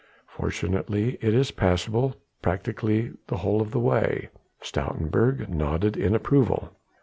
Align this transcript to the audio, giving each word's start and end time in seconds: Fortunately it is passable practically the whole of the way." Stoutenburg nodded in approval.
Fortunately 0.35 1.19
it 1.21 1.31
is 1.35 1.51
passable 1.51 2.15
practically 2.41 3.11
the 3.27 3.37
whole 3.37 3.61
of 3.61 3.69
the 3.69 3.79
way." 3.79 4.29
Stoutenburg 4.59 5.47
nodded 5.47 5.95
in 5.95 6.15
approval. 6.15 6.71